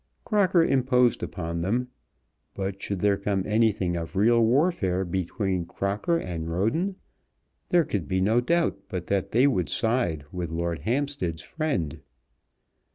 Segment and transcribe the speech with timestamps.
[0.25, 1.89] Crocker imposed upon them.
[2.55, 6.95] But should there come anything of real warfare between Crocker and Roden,
[7.69, 12.01] there could be no doubt but that they would side with Lord Hampstead's friend.